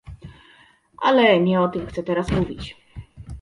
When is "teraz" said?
2.03-2.31